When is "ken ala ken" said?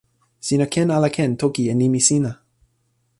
0.73-1.31